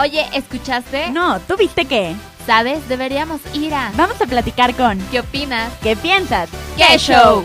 Oye, 0.00 0.24
¿escuchaste? 0.32 1.10
No, 1.10 1.38
¿tú 1.40 1.54
viste 1.58 1.84
qué? 1.84 2.16
¿Sabes? 2.46 2.88
Deberíamos 2.88 3.40
ir 3.54 3.74
a... 3.74 3.92
Vamos 3.94 4.20
a 4.22 4.26
platicar 4.26 4.74
con... 4.74 4.98
¿Qué 5.10 5.20
opinas? 5.20 5.70
¿Qué 5.82 5.96
piensas? 5.96 6.48
¡Qué 6.78 6.96
show! 6.98 7.44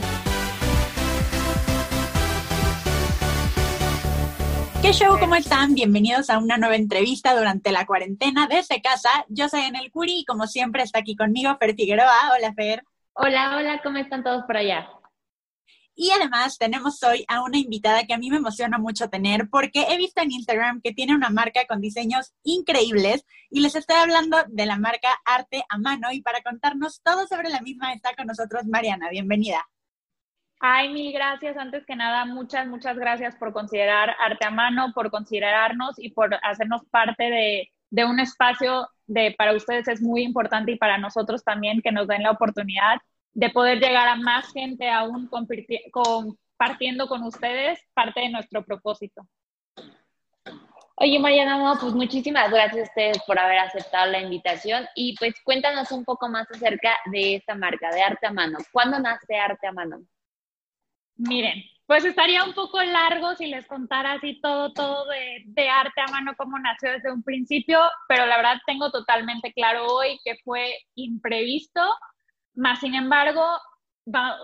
¿Qué 4.82 4.94
show? 4.94 5.20
¿Cómo 5.20 5.36
están? 5.36 5.74
Bienvenidos 5.74 6.30
a 6.30 6.38
una 6.38 6.58
nueva 6.58 6.78
entrevista 6.78 7.36
durante 7.36 7.72
la 7.74 7.86
cuarentena 7.86 8.48
desde 8.48 8.82
casa. 8.82 9.10
Yo 9.28 9.50
soy 9.50 9.64
Enel 9.64 9.92
Curi 9.92 10.20
y 10.20 10.26
como 10.26 10.48
siempre 10.48 10.84
está 10.84 11.00
aquí 11.00 11.18
conmigo 11.18 11.58
Fer 11.60 11.76
Figueroa. 11.76 12.32
Hola 12.38 12.54
Fer. 12.54 12.82
Hola, 13.14 13.58
hola, 13.58 13.82
¿cómo 13.84 13.98
están 13.98 14.24
todos 14.24 14.46
por 14.46 14.56
allá? 14.56 14.88
Y 16.00 16.12
además 16.12 16.60
tenemos 16.60 17.02
hoy 17.02 17.26
a 17.28 17.42
una 17.42 17.58
invitada 17.58 18.06
que 18.06 18.14
a 18.14 18.20
mí 18.20 18.30
me 18.30 18.38
emociona 18.38 18.78
mucho 18.78 19.10
tener 19.10 19.50
porque 19.50 19.88
he 19.90 19.98
visto 19.98 20.22
en 20.22 20.32
Instagram 20.32 20.80
que 20.80 20.94
tiene 20.94 21.16
una 21.16 21.32
marca 21.32 21.66
con 21.68 21.82
diseños 21.82 22.36
increíbles 22.44 23.26
y 23.50 23.62
les 23.62 23.76
estoy 23.76 23.96
hablando 23.96 24.38
de 24.48 24.68
la 24.68 24.78
marca 24.78 25.10
Arte 25.26 25.64
a 25.68 25.80
Mano 25.80 26.12
y 26.12 26.22
para 26.22 26.44
contarnos 26.44 27.02
todo 27.02 27.26
sobre 27.26 27.50
la 27.50 27.62
misma 27.62 27.94
está 27.94 28.14
con 28.16 28.28
nosotros 28.28 28.68
Mariana. 28.68 29.10
Bienvenida. 29.10 29.68
Ay, 30.60 30.94
mil 30.94 31.12
gracias. 31.12 31.58
Antes 31.58 31.84
que 31.84 31.96
nada, 31.96 32.26
muchas, 32.26 32.68
muchas 32.68 32.96
gracias 33.00 33.36
por 33.36 33.52
considerar 33.52 34.16
Arte 34.20 34.46
a 34.46 34.52
Mano, 34.52 34.92
por 34.94 35.10
considerarnos 35.10 35.96
y 35.98 36.12
por 36.12 36.38
hacernos 36.44 36.84
parte 36.92 37.72
de, 37.90 38.06
un 38.06 38.20
espacio 38.20 38.88
de 39.08 39.34
para 39.36 39.56
ustedes 39.56 39.88
es 39.88 40.00
muy 40.00 40.22
importante 40.22 40.74
y 40.74 40.78
para 40.78 41.00
nosotros 41.00 41.44
también 41.44 41.82
que 41.82 41.92
nos 41.92 42.08
den 42.08 42.22
la 42.22 42.32
oportunidad 42.32 43.02
de 43.38 43.52
poder 43.52 43.80
llegar 43.80 44.08
a 44.08 44.16
más 44.16 44.52
gente 44.52 44.90
aún 44.90 45.28
compartiendo 45.28 47.08
con 47.08 47.22
ustedes 47.22 47.80
parte 47.94 48.22
de 48.22 48.30
nuestro 48.30 48.66
propósito. 48.66 49.22
Oye, 50.96 51.20
Mariana, 51.20 51.78
pues 51.80 51.94
muchísimas 51.94 52.50
gracias 52.50 52.80
a 52.80 52.90
ustedes 52.90 53.22
por 53.28 53.38
haber 53.38 53.60
aceptado 53.60 54.12
la 54.12 54.22
invitación 54.22 54.88
y 54.96 55.16
pues 55.20 55.36
cuéntanos 55.44 55.92
un 55.92 56.04
poco 56.04 56.28
más 56.30 56.50
acerca 56.50 56.98
de 57.12 57.36
esta 57.36 57.54
marca, 57.54 57.92
de 57.92 58.02
Arte 58.02 58.26
a 58.26 58.34
Mano. 58.34 58.58
¿Cuándo 58.72 58.98
nace 58.98 59.36
Arte 59.38 59.68
a 59.68 59.72
Mano? 59.72 60.00
Miren, 61.18 61.62
pues 61.86 62.06
estaría 62.06 62.44
un 62.44 62.54
poco 62.54 62.82
largo 62.82 63.36
si 63.36 63.46
les 63.46 63.68
contara 63.68 64.14
así 64.14 64.42
todo, 64.42 64.74
todo 64.74 65.06
de, 65.10 65.44
de, 65.46 65.70
arte 65.70 66.02
a 66.02 66.12
mano, 66.12 66.34
cómo 66.38 66.58
nació 66.58 66.92
desde 66.92 67.12
un 67.12 67.22
principio, 67.22 67.80
pero 68.08 68.26
la 68.26 68.38
verdad 68.38 68.58
tengo 68.66 68.90
totalmente 68.92 69.54
claro 69.54 69.86
hoy 69.86 70.20
que 70.24 70.38
fue 70.44 70.76
imprevisto 70.96 71.82
más 72.58 72.80
sin 72.80 72.96
embargo, 72.96 73.46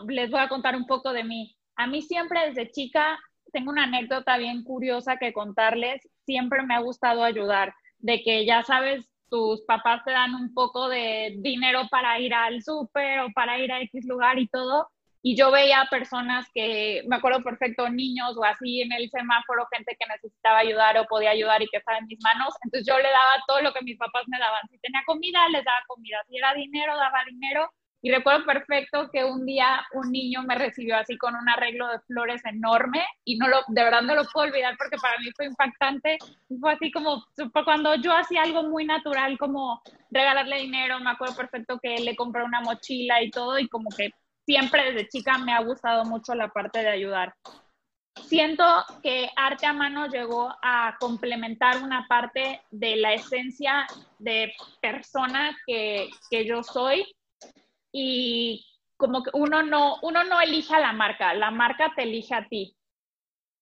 les 0.07 0.29
voy 0.29 0.39
a 0.39 0.47
contar 0.47 0.75
un 0.75 0.85
poco 0.85 1.11
de 1.13 1.23
mí. 1.23 1.55
A 1.75 1.87
mí 1.87 2.01
siempre 2.01 2.47
desde 2.47 2.71
chica 2.71 3.19
tengo 3.51 3.71
una 3.71 3.83
anécdota 3.83 4.37
bien 4.37 4.63
curiosa 4.63 5.17
que 5.17 5.33
contarles. 5.33 6.07
Siempre 6.25 6.63
me 6.63 6.75
ha 6.75 6.79
gustado 6.79 7.23
ayudar, 7.23 7.73
de 7.99 8.21
que 8.21 8.45
ya 8.45 8.63
sabes, 8.63 9.09
tus 9.29 9.61
papás 9.63 10.03
te 10.05 10.11
dan 10.11 10.35
un 10.35 10.53
poco 10.53 10.89
de 10.89 11.35
dinero 11.39 11.87
para 11.89 12.19
ir 12.19 12.33
al 12.35 12.61
súper 12.61 13.21
o 13.21 13.31
para 13.33 13.57
ir 13.57 13.71
a 13.71 13.81
X 13.81 14.05
lugar 14.05 14.37
y 14.37 14.47
todo. 14.47 14.87
Y 15.25 15.35
yo 15.37 15.51
veía 15.51 15.87
personas 15.89 16.45
que, 16.53 17.01
me 17.07 17.15
acuerdo 17.15 17.41
perfecto, 17.41 17.89
niños 17.89 18.35
o 18.37 18.43
así 18.43 18.81
en 18.81 18.91
el 18.91 19.09
semáforo, 19.09 19.65
gente 19.71 19.95
que 19.97 20.05
necesitaba 20.05 20.59
ayudar 20.59 20.97
o 20.97 21.05
podía 21.05 21.31
ayudar 21.31 21.61
y 21.61 21.67
que 21.67 21.77
estaba 21.77 21.97
en 21.97 22.07
mis 22.07 22.21
manos. 22.21 22.53
Entonces 22.63 22.85
yo 22.85 22.97
le 22.97 23.09
daba 23.09 23.43
todo 23.47 23.61
lo 23.61 23.73
que 23.73 23.81
mis 23.81 23.97
papás 23.97 24.23
me 24.27 24.37
daban. 24.37 24.61
Si 24.69 24.77
tenía 24.79 25.01
comida, 25.05 25.47
les 25.49 25.63
daba 25.63 25.79
comida. 25.87 26.17
Si 26.27 26.37
era 26.37 26.53
dinero, 26.53 26.95
daba 26.97 27.23
dinero 27.25 27.71
y 28.05 28.11
recuerdo 28.11 28.45
perfecto 28.45 29.09
que 29.13 29.23
un 29.23 29.45
día 29.45 29.81
un 29.93 30.11
niño 30.11 30.43
me 30.43 30.55
recibió 30.55 30.97
así 30.97 31.17
con 31.17 31.35
un 31.35 31.47
arreglo 31.47 31.87
de 31.87 32.01
flores 32.01 32.43
enorme 32.43 33.01
y 33.23 33.37
no 33.37 33.47
lo, 33.47 33.61
de 33.69 33.81
verdad 33.81 34.01
no 34.01 34.13
lo 34.13 34.25
puedo 34.25 34.47
olvidar 34.47 34.75
porque 34.77 34.97
para 34.97 35.17
mí 35.19 35.31
fue 35.33 35.45
impactante. 35.45 36.17
Fue 36.59 36.73
así 36.73 36.91
como 36.91 37.23
cuando 37.63 37.95
yo 37.95 38.11
hacía 38.13 38.43
algo 38.43 38.63
muy 38.63 38.83
natural 38.83 39.37
como 39.37 39.81
regalarle 40.11 40.57
dinero, 40.57 40.99
me 40.99 41.11
acuerdo 41.11 41.37
perfecto 41.37 41.79
que 41.81 41.95
le 41.99 42.13
compré 42.17 42.43
una 42.43 42.59
mochila 42.59 43.23
y 43.23 43.31
todo 43.31 43.57
y 43.57 43.69
como 43.69 43.89
que 43.89 44.11
siempre 44.45 44.91
desde 44.91 45.07
chica 45.07 45.37
me 45.37 45.53
ha 45.53 45.61
gustado 45.61 46.03
mucho 46.03 46.35
la 46.35 46.49
parte 46.49 46.79
de 46.79 46.89
ayudar. 46.89 47.33
Siento 48.25 48.65
que 49.01 49.29
arte 49.37 49.65
a 49.65 49.71
mano 49.71 50.07
llegó 50.07 50.53
a 50.61 50.97
complementar 50.99 51.81
una 51.81 52.05
parte 52.09 52.61
de 52.69 52.97
la 52.97 53.13
esencia 53.13 53.87
de 54.19 54.53
persona 54.81 55.55
que, 55.65 56.09
que 56.29 56.45
yo 56.45 56.63
soy 56.63 57.05
y 57.93 58.65
como 58.97 59.23
que 59.23 59.29
uno 59.33 59.63
no, 59.63 59.97
uno 60.01 60.23
no 60.23 60.41
elige 60.41 60.77
la 60.79 60.91
marca, 60.91 61.33
la 61.33 61.51
marca 61.51 61.93
te 61.95 62.03
elige 62.03 62.35
a 62.35 62.47
ti. 62.47 62.75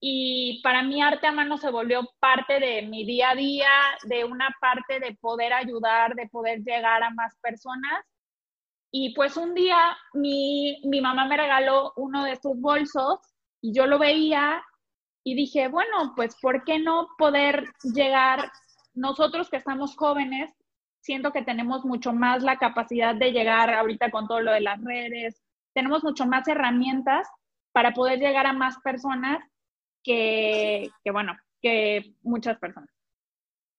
Y 0.00 0.60
para 0.64 0.82
mí 0.82 1.00
arte 1.00 1.28
a 1.28 1.32
mano 1.32 1.58
se 1.58 1.70
volvió 1.70 2.08
parte 2.18 2.58
de 2.58 2.82
mi 2.82 3.04
día 3.04 3.30
a 3.30 3.34
día, 3.36 3.70
de 4.04 4.24
una 4.24 4.52
parte 4.60 4.98
de 4.98 5.14
poder 5.20 5.52
ayudar, 5.52 6.16
de 6.16 6.28
poder 6.28 6.60
llegar 6.64 7.04
a 7.04 7.10
más 7.10 7.36
personas. 7.40 8.04
Y 8.90 9.14
pues 9.14 9.36
un 9.36 9.54
día 9.54 9.96
mi, 10.14 10.80
mi 10.84 11.00
mamá 11.00 11.26
me 11.26 11.36
regaló 11.36 11.92
uno 11.96 12.24
de 12.24 12.32
estos 12.32 12.58
bolsos 12.58 13.20
y 13.60 13.72
yo 13.72 13.86
lo 13.86 13.98
veía 13.98 14.64
y 15.24 15.34
dije, 15.34 15.68
bueno, 15.68 16.14
pues 16.16 16.36
¿por 16.40 16.64
qué 16.64 16.78
no 16.78 17.08
poder 17.16 17.72
llegar 17.94 18.50
nosotros 18.94 19.48
que 19.50 19.56
estamos 19.56 19.94
jóvenes 19.96 20.52
siento 21.02 21.32
que 21.32 21.42
tenemos 21.42 21.84
mucho 21.84 22.12
más 22.12 22.42
la 22.42 22.58
capacidad 22.58 23.14
de 23.14 23.32
llegar 23.32 23.74
ahorita 23.74 24.10
con 24.10 24.28
todo 24.28 24.40
lo 24.40 24.52
de 24.52 24.60
las 24.60 24.82
redes, 24.82 25.42
tenemos 25.74 26.02
mucho 26.04 26.26
más 26.26 26.46
herramientas 26.48 27.28
para 27.72 27.92
poder 27.92 28.18
llegar 28.20 28.46
a 28.46 28.52
más 28.52 28.78
personas 28.78 29.44
que, 30.04 30.90
bueno, 31.12 31.36
que 31.60 32.14
muchas 32.22 32.58
personas. 32.58 32.90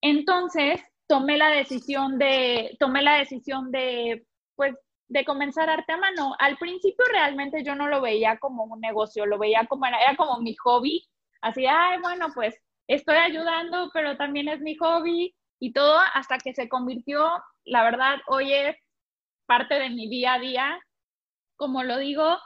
Entonces, 0.01 0.81
tomé 1.07 1.37
la 1.37 1.49
decisión 1.49 2.17
de, 2.17 2.75
tomé 2.79 3.01
la 3.01 3.15
decisión 3.15 3.71
de, 3.71 4.25
pues, 4.55 4.75
de 5.07 5.23
comenzar 5.23 5.69
arte 5.69 5.93
a 5.93 5.97
mano. 5.97 6.35
Al 6.39 6.57
principio 6.57 7.05
realmente 7.11 7.63
yo 7.63 7.75
no 7.75 7.87
lo 7.87 8.01
veía 8.01 8.37
como 8.37 8.65
un 8.65 8.81
negocio, 8.81 9.25
lo 9.25 9.37
veía 9.37 9.65
como, 9.67 9.85
era, 9.85 10.01
era 10.01 10.15
como 10.17 10.39
mi 10.39 10.55
hobby. 10.55 11.05
Así, 11.41 11.65
ay, 11.67 11.99
bueno, 12.01 12.27
pues 12.33 12.55
estoy 12.87 13.15
ayudando, 13.15 13.91
pero 13.93 14.17
también 14.17 14.49
es 14.49 14.59
mi 14.59 14.75
hobby 14.75 15.33
y 15.63 15.71
todo 15.71 15.97
hasta 16.13 16.39
que 16.39 16.53
se 16.53 16.67
convirtió, 16.67 17.25
la 17.63 17.83
verdad, 17.83 18.17
hoy 18.27 18.51
es 18.51 18.75
parte 19.45 19.75
de 19.75 19.89
mi 19.91 20.09
día 20.09 20.33
a 20.33 20.39
día. 20.39 20.77
Como 21.55 21.83
lo 21.83 21.99
digo, 21.99 22.37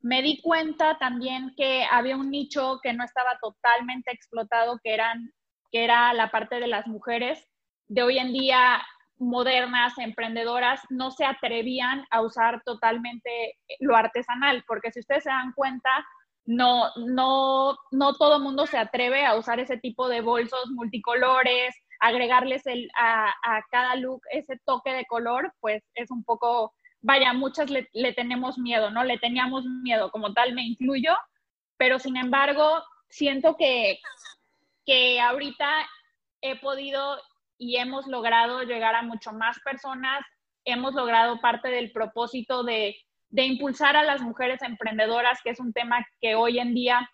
me 0.00 0.22
di 0.22 0.40
cuenta 0.40 0.96
también 0.96 1.52
que 1.54 1.84
había 1.90 2.16
un 2.16 2.30
nicho 2.30 2.80
que 2.82 2.94
no 2.94 3.04
estaba 3.04 3.38
totalmente 3.42 4.10
explotado, 4.10 4.80
que, 4.82 4.94
eran, 4.94 5.34
que 5.70 5.84
era 5.84 6.14
la 6.14 6.30
parte 6.30 6.60
de 6.60 6.66
las 6.66 6.86
mujeres 6.86 7.46
de 7.88 8.04
hoy 8.04 8.18
en 8.18 8.32
día 8.32 8.82
modernas, 9.18 9.92
emprendedoras, 9.98 10.80
no 10.88 11.10
se 11.10 11.26
atrevían 11.26 12.06
a 12.10 12.22
usar 12.22 12.62
totalmente 12.64 13.58
lo 13.80 13.96
artesanal, 13.96 14.64
porque 14.66 14.92
si 14.92 15.00
ustedes 15.00 15.24
se 15.24 15.28
dan 15.28 15.52
cuenta, 15.52 15.90
no, 16.46 16.86
no, 16.96 17.76
no 17.90 18.14
todo 18.14 18.40
mundo 18.40 18.66
se 18.66 18.78
atreve 18.78 19.26
a 19.26 19.36
usar 19.36 19.60
ese 19.60 19.76
tipo 19.76 20.08
de 20.08 20.22
bolsos 20.22 20.70
multicolores, 20.70 21.74
agregarles 22.02 22.64
a, 22.98 23.62
cada 23.70 23.94
look 23.94 24.22
ese 24.32 24.58
toque 24.66 24.92
de 24.92 25.06
color, 25.06 25.54
pues 25.60 25.84
es 25.94 26.10
un 26.10 26.24
poco, 26.24 26.74
vaya, 27.00 27.32
muchas 27.32 27.70
le, 27.70 27.88
le, 27.92 28.12
tenemos 28.12 28.58
miedo, 28.58 28.90
¿no? 28.90 29.04
Le 29.04 29.18
teníamos 29.18 29.64
miedo, 29.64 30.10
como 30.10 30.34
tal 30.34 30.52
me 30.52 30.64
incluyo, 30.64 31.16
pero 31.76 32.00
sin 32.00 32.16
embargo, 32.16 32.82
siento 33.08 33.56
que, 33.56 34.00
que 34.84 35.20
ahorita 35.20 35.88
he 36.40 36.58
podido 36.58 37.20
y 37.56 37.76
hemos 37.76 38.08
logrado 38.08 38.64
llegar 38.64 38.96
a 38.96 39.02
mucho 39.02 39.32
más 39.32 39.60
personas, 39.60 40.24
hemos 40.64 40.94
logrado 40.94 41.40
parte 41.40 41.68
del 41.68 41.92
propósito 41.92 42.64
de, 42.64 42.96
de 43.28 43.44
impulsar 43.44 43.96
a 43.96 44.02
las 44.02 44.22
mujeres 44.22 44.60
emprendedoras, 44.62 45.40
que 45.44 45.50
es 45.50 45.60
un 45.60 45.72
tema 45.72 46.04
que 46.20 46.34
hoy 46.34 46.58
en 46.58 46.74
día 46.74 47.08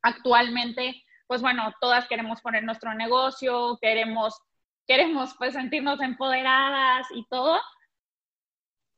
actualmente 0.00 1.02
pues 1.26 1.42
bueno, 1.42 1.72
todas 1.80 2.06
queremos 2.08 2.40
poner 2.40 2.64
nuestro 2.64 2.94
negocio, 2.94 3.78
queremos, 3.80 4.40
queremos 4.86 5.34
pues 5.38 5.54
sentirnos 5.54 6.00
empoderadas 6.00 7.06
y 7.14 7.26
todo. 7.28 7.60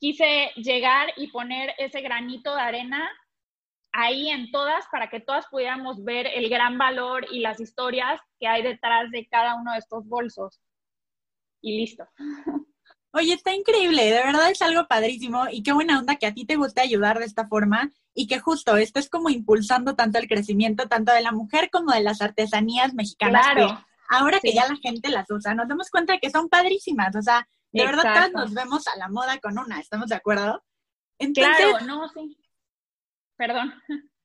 Quise 0.00 0.50
llegar 0.56 1.12
y 1.17 1.29
poner 1.29 1.75
ese 1.79 2.00
granito 2.00 2.55
de 2.55 2.61
arena 2.61 3.11
ahí 3.93 4.29
en 4.29 4.50
todas 4.50 4.85
para 4.91 5.09
que 5.09 5.21
todas 5.21 5.47
pudiéramos 5.47 6.03
ver 6.03 6.26
el 6.26 6.50
gran 6.50 6.76
valor 6.76 7.26
y 7.31 7.41
las 7.41 7.61
historias 7.61 8.21
que 8.41 8.49
hay 8.49 8.62
detrás 8.62 9.11
de 9.11 9.27
cada 9.29 9.55
uno 9.55 9.73
de 9.73 9.79
estos 9.79 10.06
bolsos. 10.06 10.61
Y 11.62 11.79
listo. 11.79 12.06
Oye, 13.12 13.32
está 13.32 13.55
increíble, 13.55 14.05
de 14.06 14.25
verdad 14.25 14.50
es 14.50 14.61
algo 14.61 14.88
padrísimo 14.88 15.44
y 15.49 15.62
qué 15.62 15.73
buena 15.73 16.00
onda 16.00 16.17
que 16.17 16.27
a 16.27 16.35
ti 16.35 16.44
te 16.44 16.56
guste 16.56 16.81
ayudar 16.81 17.20
de 17.20 17.27
esta 17.27 17.47
forma 17.47 17.93
y 18.15 18.27
que 18.27 18.39
justo 18.39 18.77
esto 18.77 18.99
es 18.99 19.11
como 19.11 19.29
impulsando 19.29 19.95
tanto 19.95 20.19
el 20.19 20.29
crecimiento 20.29 20.89
tanto 20.89 21.13
de 21.13 21.21
la 21.21 21.33
mujer 21.33 21.69
como 21.71 21.93
de 21.93 22.03
las 22.03 22.23
artesanías 22.23 22.95
mexicanas. 22.95 23.47
Claro. 23.53 23.85
ahora 24.09 24.39
que 24.41 24.53
ya 24.53 24.69
la 24.69 24.77
gente 24.77 25.11
las 25.11 25.31
usa, 25.31 25.55
nos 25.55 25.69
damos 25.69 25.91
cuenta 25.91 26.15
de 26.15 26.21
que 26.21 26.31
son 26.31 26.49
padrísimas, 26.49 27.15
o 27.17 27.23
sea, 27.23 27.49
de 27.73 27.85
verdad 27.85 28.15
todas 28.15 28.33
nos 28.33 28.55
vemos 28.55 28.87
a 28.87 28.97
la 28.97 29.09
moda 29.09 29.39
con 29.39 29.59
una, 29.59 29.81
¿estamos 29.81 30.09
de 30.09 30.15
acuerdo? 30.15 30.65
Entonces, 31.19 31.57
claro, 31.57 31.87
no, 31.87 32.09
sí. 32.09 32.37
Perdón. 33.37 33.75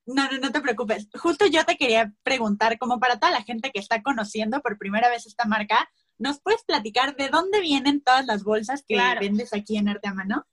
No, 0.05 0.27
no, 0.31 0.39
no 0.39 0.51
te 0.51 0.61
preocupes. 0.61 1.07
Justo 1.19 1.45
yo 1.45 1.63
te 1.65 1.77
quería 1.77 2.11
preguntar, 2.23 2.79
como 2.79 2.99
para 2.99 3.19
toda 3.19 3.31
la 3.31 3.43
gente 3.43 3.71
que 3.71 3.79
está 3.79 4.01
conociendo 4.01 4.59
por 4.61 4.79
primera 4.79 5.07
vez 5.07 5.27
esta 5.27 5.45
marca, 5.45 5.87
¿Nos 6.19 6.41
puedes 6.41 6.63
platicar 6.63 7.15
de 7.15 7.29
dónde 7.29 7.61
vienen 7.61 8.01
todas 8.01 8.25
las 8.25 8.43
bolsas 8.43 8.83
que 8.85 8.97
vendes 9.21 9.53
aquí 9.53 9.77
en 9.77 9.87
Arte 9.87 10.09
a 10.09 10.13
Mano? 10.13 10.45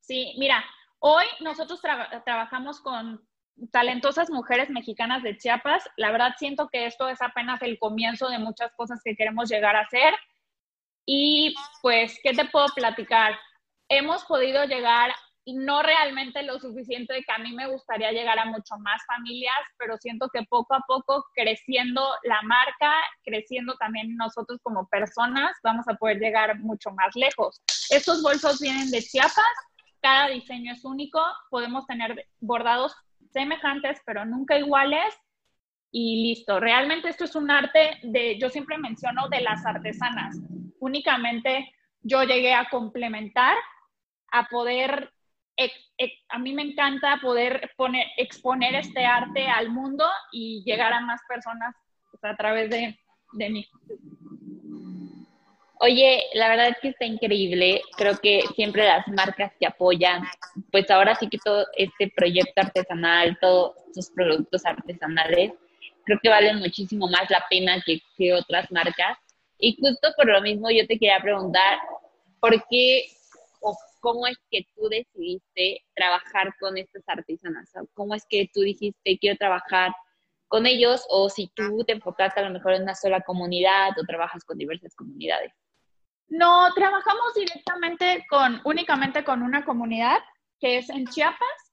Sí, 0.00 0.34
mira, 0.38 0.64
hoy 1.06 1.26
nosotros 1.40 1.82
trabajamos 2.24 2.80
con 2.80 3.22
talentosas 3.70 4.30
mujeres 4.30 4.70
mexicanas 4.70 5.22
de 5.22 5.36
Chiapas. 5.36 5.84
La 5.98 6.10
verdad 6.10 6.32
siento 6.38 6.68
que 6.72 6.86
esto 6.86 7.08
es 7.10 7.20
apenas 7.20 7.60
el 7.60 7.78
comienzo 7.78 8.28
de 8.30 8.38
muchas 8.38 8.72
cosas 8.74 9.02
que 9.04 9.14
queremos 9.14 9.50
llegar 9.50 9.76
a 9.76 9.82
hacer. 9.82 10.14
Y 11.04 11.54
pues, 11.82 12.18
¿qué 12.22 12.32
te 12.32 12.46
puedo 12.46 12.68
platicar? 12.74 13.38
Hemos 13.90 14.24
podido 14.24 14.64
llegar 14.64 15.12
no 15.44 15.82
realmente 15.82 16.42
lo 16.42 16.58
suficiente 16.58 17.12
de 17.12 17.22
que 17.22 17.32
a 17.32 17.38
mí 17.38 17.52
me 17.52 17.70
gustaría 17.70 18.10
llegar 18.10 18.38
a 18.38 18.46
mucho 18.46 18.78
más 18.78 19.02
familias, 19.06 19.52
pero 19.76 19.98
siento 19.98 20.30
que 20.32 20.44
poco 20.44 20.72
a 20.72 20.80
poco 20.88 21.26
creciendo 21.34 22.02
la 22.22 22.40
marca, 22.44 22.94
creciendo 23.22 23.74
también 23.74 24.16
nosotros 24.16 24.58
como 24.62 24.88
personas, 24.88 25.54
vamos 25.62 25.86
a 25.86 25.96
poder 25.96 26.18
llegar 26.18 26.58
mucho 26.60 26.90
más 26.92 27.14
lejos. 27.14 27.60
Estos 27.90 28.22
bolsos 28.22 28.58
vienen 28.58 28.90
de 28.90 29.02
Chiapas, 29.02 29.44
cada 30.04 30.28
diseño 30.28 30.74
es 30.74 30.84
único, 30.84 31.18
podemos 31.48 31.86
tener 31.86 32.26
bordados 32.38 32.94
semejantes, 33.32 34.02
pero 34.04 34.26
nunca 34.26 34.58
iguales. 34.58 35.14
Y 35.90 36.28
listo, 36.28 36.60
realmente 36.60 37.08
esto 37.08 37.24
es 37.24 37.34
un 37.34 37.50
arte 37.50 37.98
de, 38.02 38.38
yo 38.38 38.50
siempre 38.50 38.76
menciono 38.76 39.30
de 39.30 39.40
las 39.40 39.64
artesanas. 39.64 40.36
Únicamente 40.78 41.72
yo 42.02 42.22
llegué 42.22 42.52
a 42.52 42.68
complementar, 42.68 43.56
a 44.30 44.44
poder 44.48 45.10
a 46.28 46.38
mí 46.38 46.52
me 46.52 46.62
encanta 46.62 47.20
poder 47.22 47.70
poner, 47.76 48.08
exponer 48.16 48.74
este 48.74 49.06
arte 49.06 49.46
al 49.46 49.70
mundo 49.70 50.04
y 50.32 50.64
llegar 50.66 50.92
a 50.92 51.00
más 51.00 51.20
personas 51.28 51.74
a 52.20 52.36
través 52.36 52.68
de, 52.68 52.98
de 53.34 53.50
mí. 53.50 53.66
Oye, 55.80 56.22
la 56.34 56.48
verdad 56.48 56.68
es 56.68 56.76
que 56.80 56.88
está 56.88 57.04
increíble. 57.04 57.82
Creo 57.96 58.16
que 58.18 58.42
siempre 58.54 58.84
las 58.84 59.06
marcas 59.08 59.52
que 59.58 59.66
apoyan, 59.66 60.24
pues 60.70 60.90
ahora 60.90 61.14
sí 61.16 61.28
que 61.28 61.38
todo 61.44 61.66
este 61.76 62.12
proyecto 62.16 62.60
artesanal, 62.60 63.36
todos 63.40 63.76
estos 63.88 64.10
productos 64.10 64.64
artesanales, 64.64 65.52
creo 66.04 66.18
que 66.22 66.28
valen 66.28 66.58
muchísimo 66.58 67.08
más 67.08 67.28
la 67.28 67.44
pena 67.50 67.82
que, 67.84 68.00
que 68.16 68.32
otras 68.32 68.70
marcas. 68.70 69.18
Y 69.58 69.76
justo 69.80 70.08
por 70.16 70.26
lo 70.26 70.40
mismo 70.42 70.70
yo 70.70 70.86
te 70.86 70.98
quería 70.98 71.20
preguntar, 71.20 71.78
¿por 72.40 72.52
qué 72.70 73.06
o 73.60 73.76
cómo 74.00 74.26
es 74.26 74.36
que 74.50 74.66
tú 74.76 74.88
decidiste 74.88 75.82
trabajar 75.94 76.54
con 76.60 76.76
estas 76.78 77.02
artesanas? 77.06 77.72
¿Cómo 77.94 78.14
es 78.14 78.24
que 78.28 78.48
tú 78.52 78.60
dijiste, 78.60 79.18
quiero 79.18 79.36
trabajar 79.38 79.92
con 80.48 80.66
ellos? 80.66 81.04
O 81.08 81.28
si 81.28 81.48
tú 81.54 81.82
te 81.84 81.94
enfocaste 81.94 82.40
a 82.40 82.44
lo 82.44 82.50
mejor 82.50 82.74
en 82.74 82.82
una 82.82 82.94
sola 82.94 83.22
comunidad 83.22 83.90
o 83.98 84.06
trabajas 84.06 84.44
con 84.44 84.58
diversas 84.58 84.94
comunidades. 84.94 85.52
No, 86.28 86.72
trabajamos 86.74 87.34
directamente 87.34 88.24
con, 88.28 88.60
únicamente 88.64 89.24
con 89.24 89.42
una 89.42 89.64
comunidad 89.64 90.18
que 90.60 90.78
es 90.78 90.88
en 90.90 91.06
Chiapas 91.06 91.72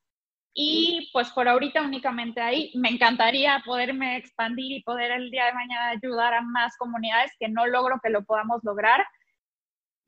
y 0.54 1.10
pues 1.14 1.30
por 1.32 1.48
ahorita 1.48 1.82
únicamente 1.82 2.42
ahí. 2.42 2.72
Me 2.76 2.90
encantaría 2.90 3.62
poderme 3.66 4.18
expandir 4.18 4.72
y 4.72 4.84
poder 4.84 5.12
el 5.12 5.32
día 5.32 5.46
de 5.46 5.54
mañana 5.54 5.90
ayudar 5.90 6.34
a 6.34 6.42
más 6.42 6.76
comunidades 6.78 7.32
que 7.40 7.48
no 7.48 7.66
logro 7.66 8.00
que 8.04 8.10
lo 8.10 8.24
podamos 8.24 8.62
lograr, 8.64 9.06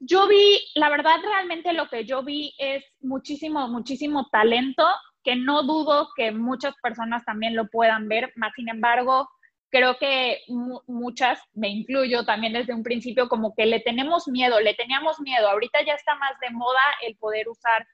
yo 0.06 0.28
vi, 0.28 0.60
la 0.75 0.90
verdad 0.90 1.18
realmente 1.24 1.72
lo 1.72 1.88
que 1.88 2.06
yo 2.06 2.24
vi 2.24 2.54
es 2.57 2.84
muchísimo, 3.00 3.68
muchísimo 3.69 4.28
talento 4.31 4.86
que 5.24 5.38
no 5.38 5.63
dudo 5.63 6.10
que 6.16 6.34
muchas 6.34 6.75
personas 6.81 7.24
también 7.24 7.56
lo 7.56 7.69
puedan 7.69 8.10
ver, 8.10 8.34
más 8.36 8.51
sin 8.56 8.68
embargo, 8.68 9.30
creo 9.73 9.97
que 9.97 10.43
muchas, 10.85 11.41
me 11.53 11.67
incluyo 11.67 12.23
también 12.25 12.53
desde 12.53 12.75
un 12.75 12.83
principio, 12.83 13.27
como 13.27 13.55
que 13.55 13.65
le 13.65 13.79
tenemos 13.79 14.27
miedo, 14.27 14.59
le 14.59 14.75
teníamos 14.75 15.19
miedo, 15.19 15.49
ahorita 15.49 15.83
ya 15.83 15.95
está 15.95 16.13
más 16.15 16.39
de 16.39 16.51
moda 16.51 16.79
el 17.01 17.17
poder 17.17 17.49
usar 17.49 17.87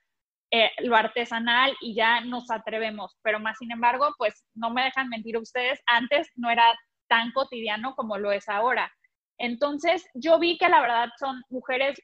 eh, 0.50 0.70
lo 0.80 0.94
artesanal 0.94 1.74
y 1.80 1.94
ya 1.94 2.20
nos 2.20 2.50
atrevemos, 2.50 3.16
pero 3.22 3.40
más 3.40 3.56
sin 3.56 3.72
embargo, 3.72 4.14
pues 4.18 4.44
no 4.54 4.68
me 4.68 4.84
dejan 4.84 5.08
mentir 5.08 5.38
ustedes, 5.38 5.80
antes 5.86 6.28
no 6.36 6.50
era 6.50 6.78
tan 7.08 7.32
cotidiano 7.32 7.94
como 7.94 8.18
lo 8.18 8.30
es 8.30 8.46
ahora. 8.50 8.92
Entonces, 9.38 10.06
yo 10.12 10.38
vi 10.38 10.58
que 10.58 10.68
la 10.68 10.82
verdad 10.82 11.08
son 11.18 11.42
mujeres 11.48 11.98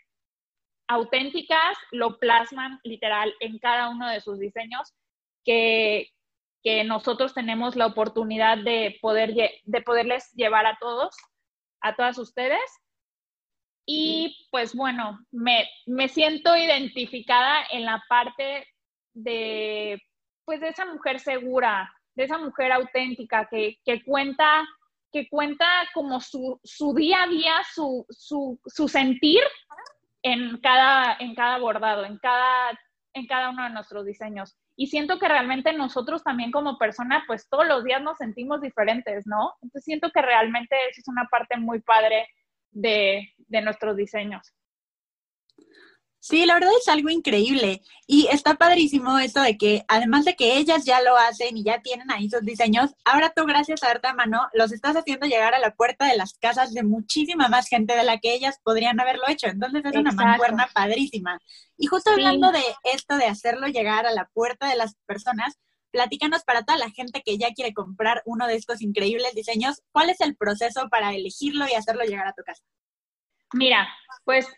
auténticas, 0.89 1.77
lo 1.91 2.19
plasman 2.19 2.81
literal 2.83 3.35
en 3.41 3.59
cada 3.59 3.91
uno 3.91 4.09
de 4.09 4.23
sus 4.23 4.39
diseños, 4.39 4.95
que, 6.67 6.85
nosotros 6.85 7.33
tenemos 7.33 7.77
la 7.77 7.87
oportunidad 7.87 8.59
de, 8.59 8.99
poder, 9.01 9.35
de 9.35 9.83
poderles 9.83 10.33
llevar 10.33 10.67
a 10.67 10.77
todos, 10.81 11.15
a 11.81 11.95
todas 11.95 12.19
ustedes. 12.19 12.61
Y 13.87 14.49
pues 14.51 14.75
bueno, 14.75 15.21
me, 15.31 15.69
me 15.87 16.09
siento 16.09 16.57
identificada 16.57 17.65
en 17.71 17.85
la 17.85 18.03
parte 18.09 18.67
de, 19.15 20.03
pues 20.45 20.61
de 20.61 20.69
esa 20.69 20.87
mujer 20.87 21.21
segura, 21.21 21.93
de 22.17 22.25
esa 22.25 22.39
mujer 22.39 22.73
auténtica 22.73 23.47
que, 23.49 23.79
que 23.85 24.03
cuenta 24.03 24.67
que 25.13 25.29
cuenta 25.31 25.67
como 25.95 26.21
su, 26.21 26.61
su 26.63 26.93
día 26.95 27.23
a 27.23 27.29
día, 27.29 27.55
su, 27.73 28.05
su, 28.11 28.61
su, 28.67 28.89
sentir 28.89 29.41
en 30.23 30.59
cada, 30.61 31.17
en 31.21 31.35
cada 31.35 31.59
bordado, 31.59 32.05
en 32.05 32.19
cada, 32.19 32.79
en 33.15 33.27
cada 33.27 33.51
uno 33.51 33.65
de 33.65 33.71
nuestros 33.71 34.05
diseños. 34.05 34.59
Y 34.77 34.89
siento 34.89 35.19
que 35.19 35.29
realmente 35.29 35.73
nosotros 35.73 36.23
también 36.23 36.51
como 36.51 36.79
persona, 36.79 37.25
pues 37.27 37.49
todos 37.49 37.67
los 37.67 37.83
días 37.83 38.03
nos 38.03 38.19
sentimos 38.19 38.61
diferentes, 38.61 39.27
¿no? 39.27 39.55
Entonces 39.63 39.85
siento 39.85 40.11
que 40.11 40.21
realmente 40.21 40.77
eso 40.91 41.01
es 41.01 41.09
una 41.09 41.27
parte 41.31 41.57
muy 41.57 41.81
padre 41.81 42.29
de, 42.71 43.33
de 43.39 43.63
nuestros 43.63 43.97
diseños. 43.97 44.55
Sí, 46.29 46.45
la 46.45 46.55
verdad 46.55 46.73
es 46.77 46.89
algo 46.89 47.09
increíble 47.09 47.83
y 48.09 48.27
está 48.33 48.57
padrísimo 48.57 49.17
esto 49.21 49.41
de 49.43 49.57
que 49.57 49.85
además 49.87 50.25
de 50.25 50.35
que 50.35 50.57
ellas 50.57 50.85
ya 50.85 51.01
lo 51.01 51.17
hacen 51.17 51.57
y 51.57 51.63
ya 51.63 51.83
tienen 51.83 52.11
ahí 52.11 52.29
sus 52.29 52.43
diseños, 52.43 52.91
ahora 53.05 53.33
tú 53.33 53.45
gracias 53.47 53.85
a 53.85 53.93
Arte 53.93 54.13
Mano 54.13 54.49
los 54.53 54.73
estás 54.73 54.97
haciendo 54.97 55.29
llegar 55.29 55.55
a 55.55 55.61
la 55.61 55.77
puerta 55.77 56.05
de 56.07 56.17
las 56.17 56.35
casas 56.35 56.75
de 56.75 56.83
muchísima 56.83 57.47
más 57.47 57.69
gente 57.69 57.95
de 57.95 58.03
la 58.03 58.19
que 58.19 58.35
ellas 58.35 58.59
podrían 58.65 58.99
haberlo 58.99 59.23
hecho. 59.29 59.47
Entonces 59.47 59.85
es 59.85 59.95
una 59.95 60.11
mancuerna 60.11 60.69
padrísima. 60.75 61.39
Y 61.79 61.87
justo 61.87 62.11
hablando 62.11 62.51
de 62.51 62.65
esto 62.93 63.17
de 63.19 63.27
hacerlo 63.27 63.69
llegar 63.69 64.05
a 64.05 64.11
la 64.11 64.29
puerta 64.35 64.69
de 64.69 64.75
las 64.75 64.97
personas, 65.07 65.61
platícanos 65.93 66.43
para 66.43 66.65
toda 66.65 66.77
la 66.77 66.91
gente 66.91 67.23
que 67.25 67.39
ya 67.39 67.53
quiere 67.53 67.73
comprar 67.73 68.23
uno 68.25 68.49
de 68.49 68.57
estos 68.57 68.83
increíbles 68.83 69.33
diseños, 69.37 69.81
¿cuál 69.93 70.11
es 70.11 70.21
el 70.21 70.37
proceso 70.37 70.89
para 70.91 71.15
elegirlo 71.15 71.67
y 71.69 71.75
hacerlo 71.75 72.03
llegar 72.03 72.27
a 72.27 72.33
tu 72.33 72.43
casa? 72.43 72.65
Mira, 73.53 73.89
pues 74.25 74.49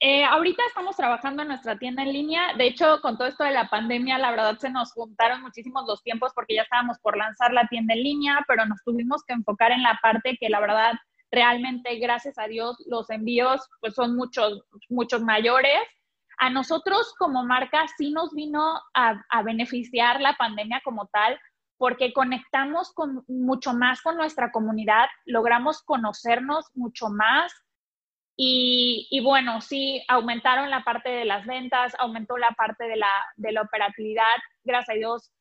eh, 0.00 0.24
ahorita 0.24 0.62
estamos 0.68 0.96
trabajando 0.96 1.42
en 1.42 1.48
nuestra 1.48 1.76
tienda 1.76 2.02
en 2.02 2.12
línea. 2.12 2.54
De 2.56 2.66
hecho, 2.66 3.00
con 3.00 3.18
todo 3.18 3.26
esto 3.26 3.42
de 3.44 3.50
la 3.50 3.68
pandemia, 3.68 4.18
la 4.18 4.30
verdad 4.30 4.56
se 4.58 4.70
nos 4.70 4.92
juntaron 4.92 5.42
muchísimos 5.42 5.84
los 5.86 6.02
tiempos 6.02 6.32
porque 6.34 6.54
ya 6.54 6.62
estábamos 6.62 6.98
por 7.00 7.16
lanzar 7.16 7.52
la 7.52 7.66
tienda 7.66 7.94
en 7.94 8.04
línea, 8.04 8.44
pero 8.46 8.64
nos 8.66 8.82
tuvimos 8.84 9.24
que 9.24 9.32
enfocar 9.32 9.72
en 9.72 9.82
la 9.82 9.98
parte 10.00 10.36
que 10.38 10.48
la 10.48 10.60
verdad 10.60 10.92
realmente, 11.32 11.98
gracias 11.98 12.38
a 12.38 12.46
Dios, 12.46 12.76
los 12.86 13.10
envíos 13.10 13.68
pues 13.80 13.94
son 13.94 14.14
muchos, 14.14 14.62
muchos 14.88 15.22
mayores. 15.22 15.82
A 16.38 16.50
nosotros 16.50 17.12
como 17.18 17.44
marca 17.44 17.86
sí 17.96 18.12
nos 18.12 18.32
vino 18.32 18.80
a, 18.94 19.20
a 19.28 19.42
beneficiar 19.42 20.20
la 20.20 20.34
pandemia 20.34 20.80
como 20.84 21.08
tal, 21.08 21.38
porque 21.76 22.12
conectamos 22.12 22.92
con, 22.92 23.24
mucho 23.26 23.72
más 23.72 24.02
con 24.02 24.16
nuestra 24.16 24.52
comunidad, 24.52 25.08
logramos 25.24 25.82
conocernos 25.82 26.66
mucho 26.74 27.08
más, 27.08 27.52
y, 28.40 29.20
bueno, 29.24 29.60
sí, 29.60 30.00
aumentaron 30.06 30.70
la 30.70 30.84
parte 30.84 31.08
de 31.08 31.24
las 31.24 31.44
ventas, 31.44 31.92
aumentó 31.98 32.38
la 32.38 32.52
parte 32.52 32.84
de 32.84 32.94
la, 32.94 33.10
de 33.34 33.50
la 33.50 33.62
operatividad. 33.62 34.36
Gracias 34.62 34.94
a 34.94 34.98
Dios, 34.98 35.32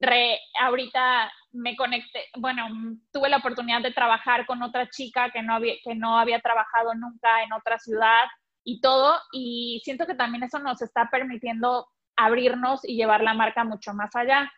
re, 0.00 0.38
ahorita 0.58 1.30
me 1.52 1.76
conecté, 1.76 2.24
bueno, 2.38 2.68
tuve 3.12 3.28
la 3.28 3.36
oportunidad 3.36 3.82
de 3.82 3.92
trabajar 3.92 4.46
con 4.46 4.62
otra 4.62 4.88
chica 4.88 5.30
que 5.30 5.42
no, 5.42 5.56
había, 5.56 5.74
que 5.84 5.94
no 5.94 6.18
había 6.18 6.40
trabajado 6.40 6.94
nunca 6.94 7.42
en 7.42 7.52
otra 7.52 7.78
ciudad 7.78 8.24
y 8.64 8.80
todo. 8.80 9.20
Y 9.32 9.82
siento 9.84 10.06
que 10.06 10.14
también 10.14 10.42
eso 10.42 10.58
nos 10.58 10.80
está 10.80 11.10
permitiendo 11.10 11.86
abrirnos 12.16 12.80
y 12.88 12.96
llevar 12.96 13.22
la 13.22 13.34
marca 13.34 13.62
mucho 13.62 13.92
más 13.92 14.16
allá. 14.16 14.50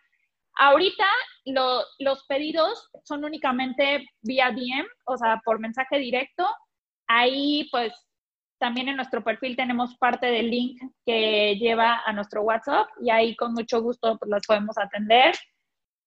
Ahorita 0.57 1.05
los 1.99 2.25
pedidos 2.29 2.89
son 3.03 3.25
únicamente 3.25 4.07
vía 4.21 4.51
DM, 4.51 4.87
o 5.07 5.17
sea, 5.17 5.41
por 5.43 5.59
mensaje 5.59 5.99
directo 5.99 6.47
Ahí, 7.07 7.67
pues, 7.71 7.93
también 8.57 8.87
en 8.87 8.95
nuestro 8.95 9.23
perfil 9.23 9.55
tenemos 9.55 9.95
parte 9.97 10.27
del 10.27 10.49
link 10.49 10.81
que 11.05 11.55
lleva 11.59 12.01
a 12.05 12.13
nuestro 12.13 12.41
WhatsApp 12.41 12.87
y 13.01 13.09
ahí 13.09 13.35
con 13.35 13.53
mucho 13.53 13.81
gusto 13.81 14.17
pues, 14.17 14.29
las 14.29 14.45
podemos 14.45 14.77
atender. 14.77 15.35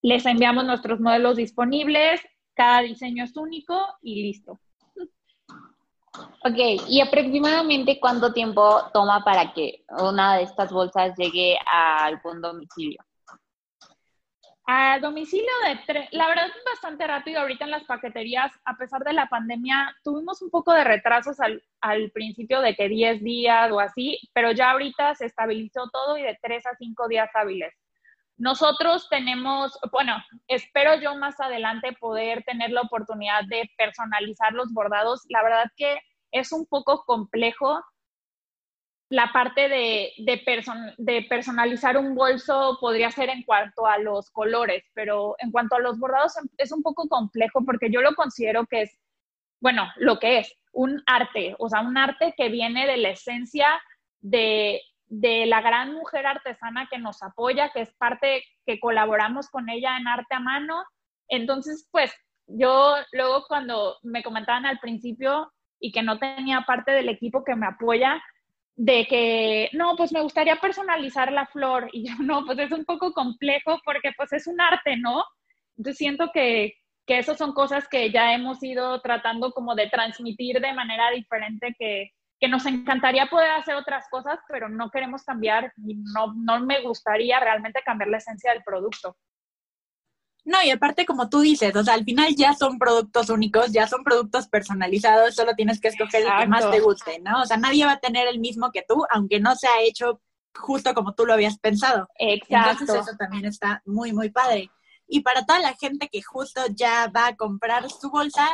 Les 0.01 0.25
enviamos 0.25 0.65
nuestros 0.65 0.99
modelos 0.99 1.37
disponibles, 1.37 2.21
cada 2.53 2.81
diseño 2.81 3.23
es 3.23 3.35
único 3.35 3.79
y 4.01 4.23
listo. 4.23 4.59
Ok, 6.43 6.87
¿y 6.87 7.01
aproximadamente 7.01 7.99
cuánto 7.99 8.33
tiempo 8.33 8.81
toma 8.93 9.23
para 9.23 9.53
que 9.53 9.83
una 10.01 10.37
de 10.37 10.43
estas 10.43 10.71
bolsas 10.71 11.15
llegue 11.17 11.57
al 11.65 12.15
algún 12.15 12.41
domicilio? 12.41 13.01
A 14.71 14.99
domicilio 14.99 15.49
de 15.65 15.79
tres, 15.87 16.09
la 16.11 16.27
verdad 16.27 16.45
es 16.45 16.63
bastante 16.63 17.07
rápido 17.07 17.41
ahorita 17.41 17.65
en 17.65 17.71
las 17.71 17.85
paqueterías, 17.85 18.51
a 18.65 18.77
pesar 18.77 19.03
de 19.03 19.13
la 19.13 19.25
pandemia, 19.25 19.95
tuvimos 20.03 20.43
un 20.43 20.51
poco 20.51 20.73
de 20.73 20.83
retrasos 20.83 21.39
al, 21.39 21.63
al 21.81 22.11
principio 22.11 22.61
de 22.61 22.75
que 22.75 22.87
10 22.87 23.23
días 23.23 23.71
o 23.71 23.79
así, 23.79 24.19
pero 24.31 24.51
ya 24.51 24.69
ahorita 24.69 25.15
se 25.15 25.25
estabilizó 25.25 25.89
todo 25.91 26.19
y 26.19 26.21
de 26.21 26.37
3 26.39 26.67
a 26.67 26.75
5 26.77 27.07
días 27.07 27.31
hábiles. 27.33 27.73
Nosotros 28.37 29.09
tenemos, 29.09 29.75
bueno, 29.91 30.23
espero 30.47 31.01
yo 31.01 31.15
más 31.15 31.39
adelante 31.39 31.97
poder 31.99 32.43
tener 32.43 32.69
la 32.69 32.81
oportunidad 32.81 33.45
de 33.45 33.71
personalizar 33.75 34.53
los 34.53 34.71
bordados. 34.71 35.25
La 35.29 35.41
verdad 35.41 35.65
que 35.77 35.99
es 36.31 36.51
un 36.51 36.67
poco 36.67 37.05
complejo 37.05 37.83
la 39.09 39.31
parte 39.33 39.67
de, 39.67 40.13
de, 40.17 41.21
personalizar 41.23 41.97
un 41.97 42.13
bolso 42.13 42.77
podría 42.79 43.09
ser 43.09 43.29
en 43.29 43.43
cuanto 43.43 43.87
a 43.87 43.97
los 43.97 44.29
colores, 44.29 44.83
pero 44.93 45.35
en 45.39 45.51
cuanto 45.51 45.75
a 45.75 45.79
los 45.79 45.97
bordados 45.97 46.33
es 46.57 46.71
un 46.71 46.83
poco 46.83 47.07
complejo 47.07 47.65
porque 47.65 47.89
yo 47.91 48.01
lo 48.01 48.13
considero 48.13 48.67
que 48.67 48.83
es, 48.83 48.99
bueno, 49.61 49.89
lo 49.97 50.19
que 50.19 50.39
es 50.39 50.55
un 50.73 51.01
arte, 51.07 51.55
o 51.57 51.69
sea, 51.69 51.81
un 51.81 51.97
arte 51.97 52.35
que 52.37 52.49
viene 52.49 52.85
de 52.85 52.97
la 52.97 53.09
esencia 53.09 53.81
de, 54.21 54.81
de 55.07 55.47
la 55.47 55.61
gran 55.61 55.93
mujer 55.93 56.27
artesana 56.27 56.87
que 56.89 56.99
nos 56.99 57.23
apoya, 57.23 57.71
que 57.71 57.81
es 57.81 57.91
parte 57.95 58.43
que 58.67 58.79
colaboramos 58.79 59.49
con 59.49 59.69
ella 59.69 59.97
en 59.97 60.07
arte 60.07 60.35
a 60.35 60.39
mano. 60.39 60.83
Entonces, 61.27 61.87
pues 61.91 62.13
yo 62.45 62.95
luego 63.11 63.45
cuando 63.47 63.97
me 64.03 64.21
comentaban 64.21 64.67
al 64.67 64.79
principio 64.79 65.51
y 65.79 65.91
que 65.91 66.03
no 66.03 66.19
tenía 66.19 66.61
parte 66.61 66.91
del 66.91 67.09
equipo 67.09 67.43
que 67.43 67.55
me 67.55 67.65
apoya, 67.65 68.21
de 68.79 69.05
que, 69.07 69.69
no, 69.73 69.97
pues 69.97 70.13
me 70.13 70.21
gustaría 70.21 70.55
personalizar 70.55 71.33
la 71.33 71.45
flor. 71.47 71.89
Y 71.93 72.07
yo, 72.07 72.15
no, 72.23 72.45
pues 72.45 72.57
es 72.59 72.71
un 72.71 72.85
poco 72.85 73.11
complejo 73.11 73.77
porque 73.83 74.11
pues 74.15 74.31
es 74.31 74.47
un 74.47 74.59
arte, 74.61 74.95
¿no? 74.95 75.25
Entonces 75.77 75.97
siento 75.97 76.31
que, 76.33 76.75
que 77.05 77.19
esas 77.19 77.37
son 77.37 77.53
cosas 77.53 77.89
que 77.89 78.09
ya 78.09 78.33
hemos 78.33 78.63
ido 78.63 79.01
tratando 79.01 79.51
como 79.51 79.75
de 79.75 79.89
transmitir 79.89 80.61
de 80.61 80.73
manera 80.73 81.11
diferente, 81.11 81.75
que, 81.77 82.11
que 82.39 82.47
nos 82.47 82.65
encantaría 82.65 83.25
poder 83.25 83.51
hacer 83.51 83.75
otras 83.75 84.07
cosas, 84.09 84.39
pero 84.47 84.69
no 84.69 84.89
queremos 84.91 85.23
cambiar 85.23 85.73
y 85.85 85.95
no, 85.95 86.33
no 86.35 86.61
me 86.61 86.81
gustaría 86.81 87.37
realmente 87.41 87.81
cambiar 87.85 88.09
la 88.09 88.17
esencia 88.17 88.53
del 88.53 88.63
producto. 88.63 89.17
No, 90.49 90.57
y 90.65 90.71
aparte 90.71 91.05
como 91.05 91.29
tú 91.29 91.41
dices, 91.41 91.75
o 91.75 91.83
sea, 91.83 91.93
al 91.93 92.03
final 92.03 92.35
ya 92.35 92.55
son 92.55 92.79
productos 92.79 93.29
únicos, 93.29 93.71
ya 93.71 93.85
son 93.85 94.03
productos 94.03 94.47
personalizados, 94.47 95.35
solo 95.35 95.53
tienes 95.53 95.79
que 95.79 95.89
escoger 95.89 96.23
el 96.23 96.39
que 96.39 96.47
más 96.47 96.71
te 96.71 96.79
guste, 96.79 97.19
¿no? 97.19 97.43
O 97.43 97.45
sea, 97.45 97.57
nadie 97.57 97.85
va 97.85 97.91
a 97.91 97.99
tener 97.99 98.27
el 98.27 98.39
mismo 98.39 98.71
que 98.71 98.81
tú, 98.81 99.05
aunque 99.11 99.39
no 99.39 99.55
sea 99.55 99.79
hecho 99.83 100.19
justo 100.55 100.95
como 100.95 101.13
tú 101.13 101.27
lo 101.27 101.33
habías 101.33 101.59
pensado. 101.59 102.09
Exacto. 102.17 102.81
Entonces 102.81 103.09
eso 103.09 103.15
también 103.15 103.45
está 103.45 103.83
muy, 103.85 104.11
muy 104.11 104.31
padre. 104.31 104.71
Y 105.07 105.19
para 105.19 105.45
toda 105.45 105.59
la 105.59 105.75
gente 105.75 106.09
que 106.11 106.23
justo 106.23 106.61
ya 106.73 107.11
va 107.15 107.27
a 107.27 107.35
comprar 107.35 107.87
su 107.87 108.09
bolsa, 108.09 108.49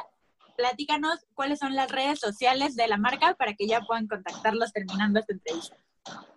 platícanos 0.58 1.26
cuáles 1.34 1.60
son 1.60 1.76
las 1.76 1.90
redes 1.90 2.20
sociales 2.20 2.76
de 2.76 2.90
la 2.90 2.98
marca 2.98 3.36
para 3.36 3.54
que 3.54 3.68
ya 3.68 3.80
puedan 3.80 4.10
contactarlos 4.10 4.74
terminando 4.74 5.22
esta 5.22 5.32
entrevista. 5.32 5.78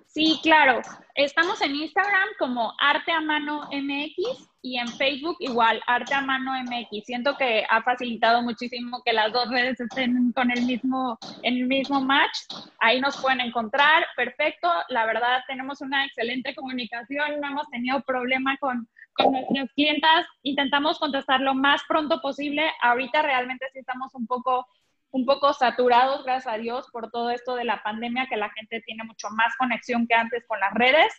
Sí, 0.09 0.41
claro. 0.43 0.81
Estamos 1.15 1.61
en 1.61 1.77
Instagram 1.77 2.29
como 2.39 2.73
Arte 2.79 3.13
a 3.13 3.21
Mano 3.21 3.69
MX 3.71 4.49
y 4.63 4.79
en 4.79 4.89
Facebook 4.89 5.37
igual, 5.41 5.83
Arte 5.87 6.15
a 6.15 6.23
Mano 6.23 6.53
MX. 6.63 7.05
Siento 7.05 7.37
que 7.37 7.63
ha 7.69 7.83
facilitado 7.83 8.41
muchísimo 8.41 9.03
que 9.05 9.13
las 9.13 9.33
dos 9.35 9.51
redes 9.51 9.79
estén 9.79 10.33
con 10.33 10.51
el 10.51 10.65
mismo, 10.65 11.19
en 11.43 11.59
el 11.59 11.67
mismo 11.67 12.01
match. 12.01 12.39
Ahí 12.81 13.03
nos 13.03 13.19
pueden 13.19 13.43
encontrar, 13.43 14.07
perfecto. 14.17 14.71
La 14.89 15.05
verdad, 15.05 15.43
tenemos 15.47 15.83
una 15.83 16.07
excelente 16.07 16.55
comunicación, 16.55 17.39
no 17.39 17.49
hemos 17.49 17.69
tenido 17.69 18.01
problema 18.01 18.57
con, 18.57 18.89
con 19.13 19.33
nuestras 19.33 19.71
clientas. 19.75 20.27
Intentamos 20.43 20.99
contestar 20.99 21.43
lo 21.43 21.55
más 21.55 21.83
pronto 21.87 22.23
posible. 22.23 22.63
Ahorita 22.81 23.21
realmente 23.21 23.67
sí 23.75 23.81
estamos 23.81 24.15
un 24.15 24.27
poco 24.27 24.67
un 25.11 25.25
poco 25.25 25.53
saturados, 25.53 26.25
gracias 26.25 26.55
a 26.55 26.59
Dios, 26.59 26.87
por 26.93 27.11
todo 27.11 27.31
esto 27.31 27.55
de 27.55 27.65
la 27.65 27.83
pandemia, 27.83 28.27
que 28.29 28.37
la 28.37 28.51
gente 28.51 28.83
tiene 28.83 29.05
mucho 29.05 29.29
más 29.31 29.57
conexión 29.57 30.07
que 30.07 30.15
antes 30.15 30.47
con 30.47 30.61
las 30.61 30.75
redes, 30.75 31.13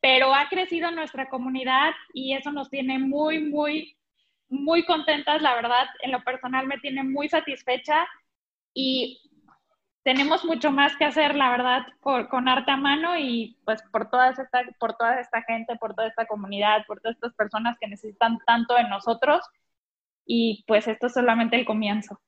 pero 0.00 0.34
ha 0.34 0.48
crecido 0.48 0.90
nuestra 0.90 1.28
comunidad 1.28 1.92
y 2.12 2.34
eso 2.34 2.52
nos 2.52 2.70
tiene 2.70 2.98
muy, 2.98 3.40
muy, 3.40 3.96
muy 4.48 4.84
contentas, 4.84 5.42
la 5.42 5.54
verdad, 5.54 5.86
en 6.02 6.12
lo 6.12 6.22
personal 6.22 6.66
me 6.66 6.78
tiene 6.78 7.04
muy 7.04 7.28
satisfecha 7.28 8.06
y 8.74 9.20
tenemos 10.04 10.44
mucho 10.44 10.70
más 10.70 10.96
que 10.96 11.04
hacer, 11.04 11.34
la 11.34 11.50
verdad, 11.50 11.86
con 12.00 12.48
arte 12.48 12.70
a 12.70 12.76
mano 12.76 13.18
y 13.18 13.58
pues 13.64 13.82
por 13.92 14.08
toda, 14.08 14.30
esta, 14.30 14.62
por 14.78 14.94
toda 14.94 15.20
esta 15.20 15.42
gente, 15.42 15.76
por 15.76 15.94
toda 15.94 16.08
esta 16.08 16.26
comunidad, 16.26 16.86
por 16.86 17.00
todas 17.00 17.16
estas 17.16 17.34
personas 17.34 17.76
que 17.78 17.88
necesitan 17.88 18.38
tanto 18.46 18.74
de 18.74 18.84
nosotros 18.84 19.42
y 20.24 20.64
pues 20.66 20.88
esto 20.88 21.08
es 21.08 21.14
solamente 21.14 21.56
el 21.56 21.66
comienzo. 21.66 22.20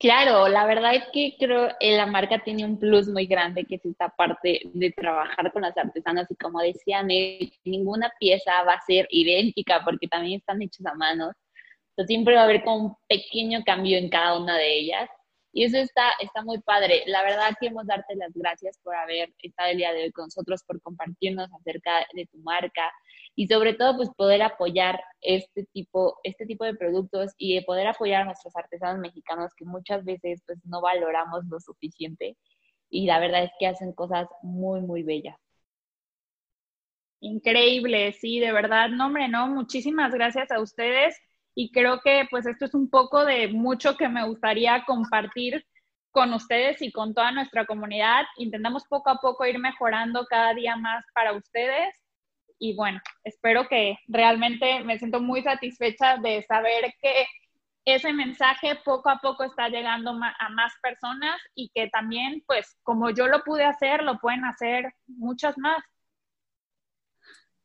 Claro, 0.00 0.48
la 0.48 0.64
verdad 0.64 0.94
es 0.94 1.04
que 1.12 1.36
creo 1.38 1.68
que 1.78 1.94
la 1.94 2.06
marca 2.06 2.42
tiene 2.42 2.64
un 2.64 2.78
plus 2.78 3.06
muy 3.08 3.26
grande, 3.26 3.66
que 3.66 3.74
es 3.74 3.84
esta 3.84 4.08
parte 4.08 4.62
de 4.72 4.90
trabajar 4.92 5.52
con 5.52 5.60
las 5.60 5.76
artesanas 5.76 6.26
y 6.30 6.36
como 6.36 6.58
decían, 6.62 7.06
ninguna 7.64 8.10
pieza 8.18 8.62
va 8.64 8.74
a 8.74 8.80
ser 8.80 9.06
idéntica 9.10 9.82
porque 9.84 10.08
también 10.08 10.40
están 10.40 10.62
hechas 10.62 10.86
a 10.86 10.94
mano. 10.94 11.32
Entonces 11.90 12.06
siempre 12.08 12.34
va 12.34 12.42
a 12.42 12.44
haber 12.44 12.64
como 12.64 12.76
un 12.86 12.96
pequeño 13.08 13.62
cambio 13.62 13.98
en 13.98 14.08
cada 14.08 14.38
una 14.38 14.56
de 14.56 14.78
ellas. 14.78 15.10
Y 15.52 15.64
eso 15.64 15.76
está, 15.76 16.12
está 16.20 16.42
muy 16.44 16.60
padre. 16.62 17.02
La 17.06 17.22
verdad 17.22 17.54
queremos 17.60 17.86
darte 17.86 18.16
las 18.16 18.32
gracias 18.34 18.78
por 18.82 18.94
haber 18.94 19.34
estado 19.42 19.70
el 19.70 19.76
día 19.76 19.92
de 19.92 20.04
hoy 20.04 20.12
con 20.12 20.26
nosotros, 20.26 20.64
por 20.64 20.80
compartirnos 20.80 21.50
acerca 21.60 22.06
de 22.14 22.24
tu 22.24 22.38
marca, 22.38 22.90
y 23.40 23.46
sobre 23.46 23.72
todo 23.72 23.96
pues 23.96 24.10
poder 24.18 24.42
apoyar 24.42 25.02
este 25.22 25.64
tipo, 25.72 26.18
este 26.24 26.44
tipo 26.44 26.66
de 26.66 26.74
productos 26.74 27.32
y 27.38 27.58
poder 27.62 27.86
apoyar 27.86 28.20
a 28.20 28.24
nuestros 28.26 28.54
artesanos 28.54 29.00
mexicanos 29.00 29.54
que 29.56 29.64
muchas 29.64 30.04
veces 30.04 30.42
pues 30.44 30.58
no 30.66 30.82
valoramos 30.82 31.46
lo 31.46 31.58
suficiente 31.58 32.36
y 32.90 33.06
la 33.06 33.18
verdad 33.18 33.44
es 33.44 33.50
que 33.58 33.66
hacen 33.66 33.94
cosas 33.94 34.28
muy, 34.42 34.82
muy 34.82 35.04
bellas. 35.04 35.38
Increíble, 37.20 38.12
sí, 38.12 38.40
de 38.40 38.52
verdad, 38.52 38.90
no, 38.90 39.06
hombre, 39.06 39.26
no, 39.28 39.46
muchísimas 39.46 40.12
gracias 40.12 40.50
a 40.50 40.60
ustedes 40.60 41.16
y 41.54 41.72
creo 41.72 42.02
que 42.02 42.26
pues 42.30 42.44
esto 42.44 42.66
es 42.66 42.74
un 42.74 42.90
poco 42.90 43.24
de 43.24 43.48
mucho 43.48 43.96
que 43.96 44.10
me 44.10 44.26
gustaría 44.26 44.84
compartir 44.84 45.64
con 46.10 46.34
ustedes 46.34 46.82
y 46.82 46.92
con 46.92 47.14
toda 47.14 47.32
nuestra 47.32 47.64
comunidad. 47.64 48.24
Intentamos 48.36 48.84
poco 48.86 49.08
a 49.08 49.16
poco 49.16 49.46
ir 49.46 49.58
mejorando 49.58 50.26
cada 50.28 50.52
día 50.52 50.76
más 50.76 51.06
para 51.14 51.32
ustedes 51.32 51.94
y 52.60 52.74
bueno, 52.74 53.00
espero 53.24 53.66
que 53.68 53.98
realmente 54.06 54.84
me 54.84 54.98
siento 54.98 55.18
muy 55.20 55.42
satisfecha 55.42 56.18
de 56.18 56.44
saber 56.46 56.94
que 57.00 57.26
ese 57.86 58.12
mensaje 58.12 58.76
poco 58.84 59.08
a 59.08 59.18
poco 59.18 59.44
está 59.44 59.70
llegando 59.70 60.10
a 60.10 60.48
más 60.50 60.72
personas 60.82 61.40
y 61.54 61.70
que 61.74 61.88
también, 61.88 62.44
pues, 62.46 62.76
como 62.82 63.08
yo 63.10 63.26
lo 63.26 63.42
pude 63.42 63.64
hacer, 63.64 64.02
lo 64.02 64.18
pueden 64.18 64.44
hacer 64.44 64.94
muchas 65.06 65.56
más. 65.56 65.82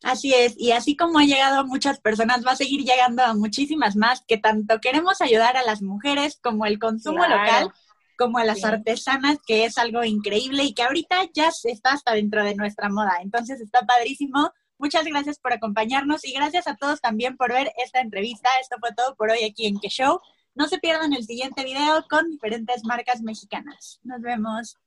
Así 0.01 0.33
es, 0.33 0.55
y 0.57 0.71
así 0.71 0.95
como 0.95 1.19
ha 1.19 1.23
llegado 1.23 1.59
a 1.59 1.65
muchas 1.65 1.99
personas, 1.99 2.45
va 2.45 2.51
a 2.51 2.55
seguir 2.55 2.85
llegando 2.85 3.21
a 3.23 3.33
muchísimas 3.33 3.97
más 3.97 4.23
que 4.25 4.37
tanto 4.37 4.79
queremos 4.79 5.19
ayudar 5.19 5.57
a 5.57 5.63
las 5.63 5.81
mujeres 5.81 6.39
como 6.41 6.65
el 6.65 6.79
consumo 6.79 7.25
local, 7.27 7.69
como 8.17 8.37
a 8.37 8.45
las 8.45 8.63
artesanas, 8.63 9.39
que 9.45 9.65
es 9.65 9.77
algo 9.77 10.05
increíble 10.05 10.63
y 10.63 10.73
que 10.73 10.83
ahorita 10.83 11.17
ya 11.33 11.49
está 11.63 11.91
hasta 11.91 12.13
dentro 12.13 12.45
de 12.45 12.55
nuestra 12.55 12.87
moda. 12.87 13.17
Entonces 13.21 13.59
está 13.59 13.85
padrísimo 13.85 14.53
Muchas 14.77 15.05
gracias 15.05 15.39
por 15.39 15.53
acompañarnos 15.53 16.25
y 16.25 16.33
gracias 16.33 16.67
a 16.67 16.75
todos 16.75 17.01
también 17.01 17.37
por 17.37 17.51
ver 17.51 17.71
esta 17.83 18.01
entrevista. 18.01 18.49
Esto 18.61 18.77
fue 18.79 18.93
todo 18.93 19.15
por 19.15 19.29
hoy 19.31 19.43
aquí 19.43 19.67
en 19.67 19.79
Que 19.79 19.89
Show. 19.89 20.19
No 20.53 20.67
se 20.67 20.79
pierdan 20.79 21.13
el 21.13 21.25
siguiente 21.25 21.63
video 21.63 22.05
con 22.09 22.29
diferentes 22.29 22.83
marcas 22.85 23.21
mexicanas. 23.21 23.99
Nos 24.03 24.21
vemos. 24.21 24.77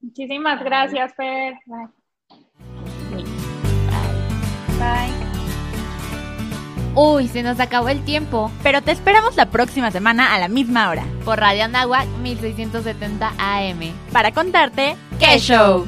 Muchísimas 0.00 0.62
gracias, 0.62 1.14
Fer. 1.14 1.58
Bye. 1.66 1.88
Bye. 4.78 5.30
Uy, 6.94 7.28
se 7.28 7.42
nos 7.42 7.60
acabó 7.60 7.88
el 7.88 8.04
tiempo, 8.04 8.50
pero 8.62 8.82
te 8.82 8.90
esperamos 8.90 9.36
la 9.36 9.50
próxima 9.50 9.90
semana 9.90 10.34
a 10.34 10.38
la 10.38 10.48
misma 10.48 10.90
hora 10.90 11.04
por 11.24 11.38
Radio 11.38 11.64
Anáhuac 11.64 12.08
1670 12.22 13.32
AM 13.38 13.80
para 14.12 14.32
contarte 14.32 14.96
qué 15.20 15.38
show. 15.38 15.86